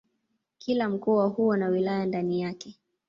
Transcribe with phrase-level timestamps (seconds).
[0.57, 2.79] Kila mkoa huwa na wilaya ndani yake.